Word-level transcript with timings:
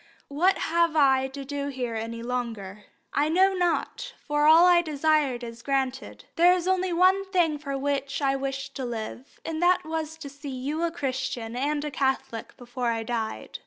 What 0.29 0.57
have 0.57 0.95
I 0.95 1.27
to 1.27 1.45
do 1.45 1.67
here 1.67 1.93
any 1.93 2.23
longer? 2.23 2.85
I 3.13 3.29
know 3.29 3.53
not, 3.53 4.15
for 4.25 4.47
all 4.47 4.65
I 4.65 4.81
desired 4.81 5.43
is 5.43 5.61
granted. 5.61 6.25
There 6.37 6.55
was 6.55 6.67
only 6.67 6.91
one 6.91 7.23
thing 7.25 7.59
for 7.59 7.77
which 7.77 8.19
I 8.19 8.35
wished 8.35 8.73
to 8.77 8.83
live, 8.83 9.39
and 9.45 9.61
that 9.61 9.85
was 9.85 10.17
to 10.17 10.27
see 10.27 10.49
you 10.49 10.81
a 10.81 10.89
Christian 10.89 11.55
and 11.55 11.85
a 11.85 11.91
Catholic 11.91 12.57
before 12.57 12.87
I 12.87 13.03
died. 13.03 13.59